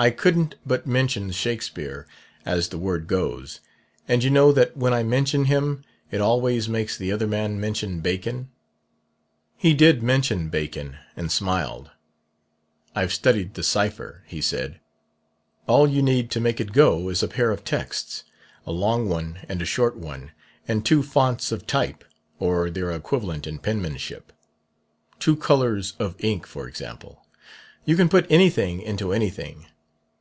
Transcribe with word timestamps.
I 0.00 0.10
couldn't 0.10 0.54
but 0.64 0.86
mention 0.86 1.32
'Shakespeare' 1.32 2.06
as 2.46 2.68
the 2.68 2.78
word 2.78 3.08
goes; 3.08 3.58
and 4.06 4.22
you 4.22 4.30
know 4.30 4.52
that 4.52 4.76
when 4.76 4.94
I 4.94 5.02
mention 5.02 5.46
him, 5.46 5.82
it 6.12 6.20
always 6.20 6.68
makes 6.68 6.96
the 6.96 7.10
other 7.10 7.26
man 7.26 7.58
mention 7.58 7.98
Bacon. 7.98 8.48
He 9.56 9.74
did 9.74 10.00
mention 10.00 10.50
Bacon, 10.50 10.98
and 11.16 11.32
smiled. 11.32 11.90
'I've 12.94 13.12
studied 13.12 13.54
the 13.54 13.64
cipher,' 13.64 14.22
he 14.28 14.40
said. 14.40 14.78
'All 15.66 15.88
you 15.88 16.00
need 16.00 16.30
to 16.30 16.38
make 16.40 16.60
it 16.60 16.70
go 16.70 17.08
is 17.08 17.24
a 17.24 17.26
pair 17.26 17.50
of 17.50 17.64
texts 17.64 18.22
a 18.64 18.70
long 18.70 19.08
one 19.08 19.40
and 19.48 19.60
a 19.60 19.64
short 19.66 19.96
one 19.96 20.30
and 20.68 20.86
two 20.86 21.02
fonts 21.02 21.50
of 21.50 21.66
type, 21.66 22.04
or 22.38 22.70
their 22.70 22.92
equivalent 22.92 23.48
in 23.48 23.58
penmanship. 23.58 24.32
Two 25.18 25.34
colors 25.34 25.94
of 25.98 26.14
ink, 26.22 26.46
for 26.46 26.68
example. 26.68 27.26
You 27.84 27.96
can 27.96 28.08
put 28.08 28.28
anything 28.30 28.80
into 28.80 29.12
anything. 29.12 29.66